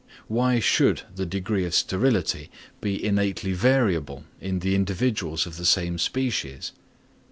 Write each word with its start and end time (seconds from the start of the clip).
Why 0.27 0.59
should 0.59 1.03
the 1.15 1.27
degree 1.27 1.63
of 1.63 1.75
sterility 1.75 2.49
be 2.81 3.05
innately 3.05 3.53
variable 3.53 4.23
in 4.39 4.57
the 4.57 4.73
individuals 4.73 5.45
of 5.45 5.57
the 5.57 5.65
same 5.65 5.99
species? 5.99 6.71